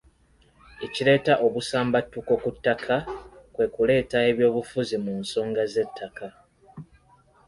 Ekireeta 0.85 1.33
obusambattuko 1.45 2.33
ku 2.41 2.49
ttaka 2.55 2.95
kwe 3.53 3.65
kuleeta 3.73 4.17
ebyobufuzi 4.29 4.95
mu 5.05 5.13
nsonga 5.21 5.63
z’ettaka. 5.73 6.27